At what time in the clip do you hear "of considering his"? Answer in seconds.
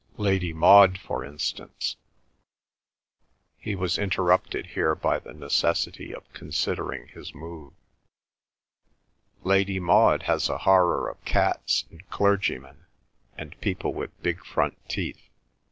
6.11-7.35